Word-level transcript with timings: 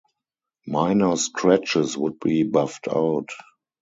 Minor 0.65 1.15
scratches 1.15 1.95
would 1.95 2.19
be 2.19 2.41
buffed 2.41 2.87
out. 2.87 3.29